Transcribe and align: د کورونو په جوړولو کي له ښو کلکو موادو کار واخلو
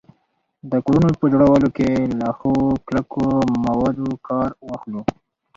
د 0.71 0.73
کورونو 0.85 1.11
په 1.19 1.25
جوړولو 1.31 1.67
کي 1.77 1.89
له 2.19 2.29
ښو 2.37 2.53
کلکو 2.87 3.23
موادو 3.65 4.09
کار 4.27 4.49
واخلو 4.67 5.01